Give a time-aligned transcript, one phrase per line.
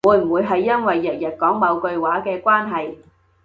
[0.07, 2.95] 會唔會係因為日日講某句話嘅關係